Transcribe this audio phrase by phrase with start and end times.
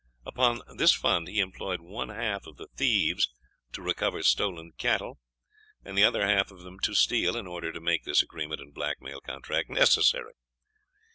[0.25, 3.31] Upon this fund he employed one half of the thieves
[3.73, 5.19] to recover stolen cattle,
[5.85, 8.73] and the other half of them to steal, in order to make this agreement and
[8.73, 10.33] black mail contract necessary.